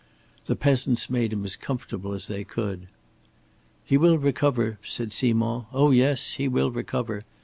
[0.47, 2.87] The peasants made him as comfortable as they could.
[3.85, 5.65] "He will recover," said Simond.
[5.71, 7.23] "Oh yes, he will recover.